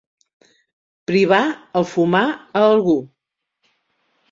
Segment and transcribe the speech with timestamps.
[1.11, 1.41] Privar
[1.81, 2.99] el fumar a algú.